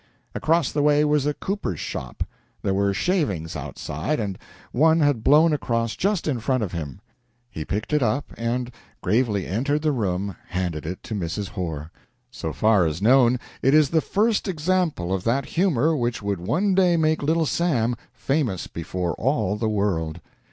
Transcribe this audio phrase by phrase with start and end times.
[0.33, 2.23] Across the way was a cooper's shop.
[2.63, 4.39] There were shavings outside, and
[4.71, 7.01] one had blown across just in front of him.
[7.51, 8.71] He picked it up, and,
[9.03, 11.49] gravely entering the room, handed it to Mrs.
[11.49, 11.91] Horr.
[12.31, 16.73] So far as known, it is the first example of that humor which would one
[16.73, 20.19] day make Little Sam famous before all the world.